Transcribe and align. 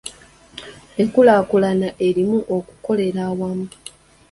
Enkulaakulana 1.01 1.87
erimu 2.07 2.39
okukolera 2.57 3.21
awamu. 3.29 3.65